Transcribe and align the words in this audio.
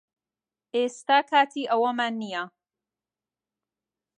ئێستا 0.75 1.17
کاتی 1.29 1.69
ئەوەمان 1.71 2.13
نییە 2.21 2.43